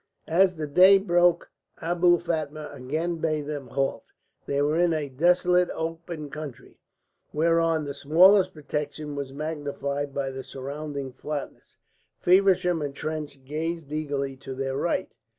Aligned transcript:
As 0.27 0.55
the 0.55 0.65
day 0.65 0.97
broke 0.97 1.51
Abou 1.79 2.17
Fatma 2.17 2.71
again 2.73 3.17
bade 3.17 3.45
them 3.45 3.67
halt. 3.67 4.11
They 4.47 4.59
were 4.59 4.75
in 4.75 4.93
a 4.93 5.09
desolate 5.09 5.69
open 5.75 6.31
country, 6.31 6.79
whereon 7.31 7.85
the 7.85 7.93
smallest 7.93 8.51
protection 8.51 9.15
was 9.15 9.31
magnified 9.31 10.11
by 10.11 10.31
the 10.31 10.43
surrounding 10.43 11.13
flatness. 11.13 11.77
Feversham 12.19 12.81
and 12.81 12.95
Trench 12.95 13.45
gazed 13.45 13.91
eagerly 13.93 14.35
to 14.37 14.55
their 14.55 14.75
right. 14.75 15.11